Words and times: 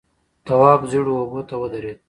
تواب 0.45 0.81
ژېړو 0.91 1.13
اوبو 1.21 1.41
ته 1.49 1.55
ودرېد. 1.61 1.99